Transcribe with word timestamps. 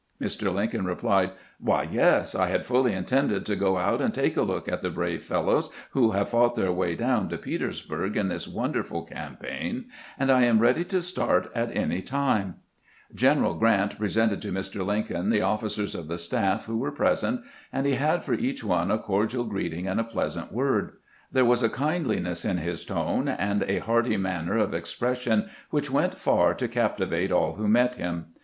Mr. 0.19 0.51
Lincoln 0.51 0.85
replied:" 0.85 1.29
Why, 1.59 1.83
yes; 1.83 2.33
I 2.33 2.47
had 2.47 2.65
fully 2.65 2.91
intended 2.91 3.45
to 3.45 3.55
go 3.55 3.77
out 3.77 4.01
and 4.01 4.11
take 4.11 4.35
a 4.35 4.41
look 4.41 4.67
at 4.67 4.81
the 4.81 4.89
brave 4.89 5.23
fellows 5.23 5.69
who 5.91 6.09
have 6.13 6.27
fought 6.29 6.55
their 6.55 6.71
way 6.71 6.95
down 6.95 7.29
to 7.29 7.37
Petersburg 7.37 8.17
in 8.17 8.27
this 8.27 8.47
wonderful 8.47 9.03
campaign, 9.03 9.85
and 10.17 10.31
I 10.31 10.41
am 10.45 10.57
ready 10.57 10.83
to 10.85 11.03
start 11.03 11.51
at 11.53 11.69
any 11.77 12.01
time." 12.01 12.55
218 13.15 13.15
CAMPAIGNING 13.15 13.19
"WITH 13.19 13.19
GRANT 13.19 13.19
General 13.19 13.53
Grant, 13.59 13.99
presented 13.99 14.41
to 14.41 14.51
Mr. 14.51 14.83
Lincoln 14.83 15.29
the 15.29 15.41
officers 15.43 15.93
of 15.93 16.07
the 16.07 16.17
staff 16.17 16.65
who 16.65 16.79
were 16.79 16.91
present, 16.91 17.41
and 17.71 17.85
he 17.85 17.93
had 17.93 18.23
for 18.25 18.33
each 18.33 18.63
one 18.63 18.89
a 18.89 18.97
cordial 18.97 19.43
greeting 19.43 19.87
and 19.87 19.99
a 19.99 20.03
pleasant 20.03 20.51
word. 20.51 20.93
There 21.31 21.45
was 21.45 21.61
a 21.61 21.69
kindliness 21.69 22.43
in 22.43 22.57
his 22.57 22.83
tone 22.85 23.27
and 23.27 23.61
a 23.67 23.77
hearty 23.77 24.17
manner 24.17 24.57
of 24.57 24.73
expres 24.73 25.19
sion 25.19 25.49
which 25.69 25.91
went 25.91 26.15
far 26.17 26.55
to 26.55 26.67
captivate 26.67 27.31
all 27.31 27.53
who 27.57 27.67
met 27.67 27.97
him. 27.97 28.33